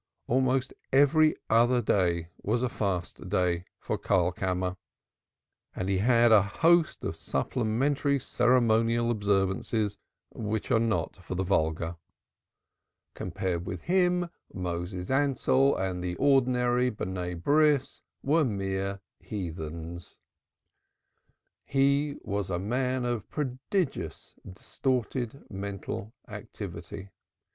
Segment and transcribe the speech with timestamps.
[0.25, 4.75] Almost every other day was a fast day for Karlkammer,
[5.75, 9.97] and he had a host of supplementary ceremonial observances
[10.31, 11.97] which are not for the vulgar.
[13.13, 20.19] Compared with him Moses Ansell and the ordinary "Sons of the Covenant" were mere heathens.
[21.63, 27.11] He was a man of prodigious distorted mental activity.